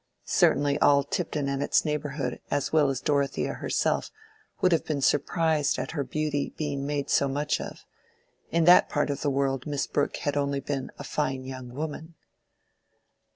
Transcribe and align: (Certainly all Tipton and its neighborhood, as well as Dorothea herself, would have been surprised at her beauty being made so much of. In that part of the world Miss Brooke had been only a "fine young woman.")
(Certainly 0.25 0.79
all 0.79 1.03
Tipton 1.03 1.47
and 1.47 1.61
its 1.61 1.85
neighborhood, 1.85 2.41
as 2.49 2.73
well 2.73 2.89
as 2.89 3.01
Dorothea 3.01 3.53
herself, 3.53 4.09
would 4.59 4.71
have 4.71 4.83
been 4.83 4.99
surprised 4.99 5.77
at 5.77 5.91
her 5.91 6.03
beauty 6.03 6.55
being 6.57 6.87
made 6.87 7.11
so 7.11 7.27
much 7.27 7.61
of. 7.61 7.85
In 8.49 8.63
that 8.63 8.89
part 8.89 9.11
of 9.11 9.21
the 9.21 9.29
world 9.29 9.67
Miss 9.67 9.85
Brooke 9.85 10.17
had 10.17 10.33
been 10.33 10.41
only 10.41 10.89
a 10.97 11.03
"fine 11.03 11.43
young 11.43 11.69
woman.") 11.71 12.15